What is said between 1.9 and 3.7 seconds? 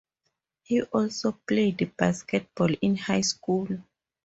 basketball in high school.